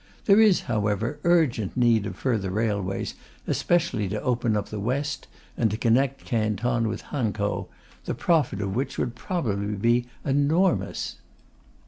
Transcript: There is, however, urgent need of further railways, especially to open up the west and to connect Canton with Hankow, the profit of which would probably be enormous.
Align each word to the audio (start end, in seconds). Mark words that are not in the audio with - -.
There 0.25 0.39
is, 0.39 0.61
however, 0.61 1.19
urgent 1.23 1.77
need 1.77 2.07
of 2.07 2.15
further 2.15 2.49
railways, 2.49 3.13
especially 3.45 4.09
to 4.09 4.19
open 4.23 4.57
up 4.57 4.69
the 4.69 4.79
west 4.79 5.27
and 5.55 5.69
to 5.69 5.77
connect 5.77 6.25
Canton 6.25 6.87
with 6.87 7.03
Hankow, 7.11 7.67
the 8.05 8.15
profit 8.15 8.61
of 8.61 8.75
which 8.75 8.97
would 8.97 9.13
probably 9.13 9.75
be 9.75 10.07
enormous. 10.25 11.17